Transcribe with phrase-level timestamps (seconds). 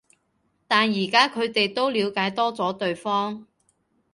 [0.67, 3.45] 但而家佢哋都了解多咗對方